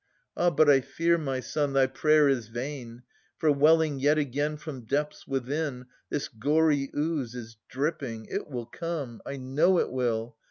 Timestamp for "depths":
4.85-5.27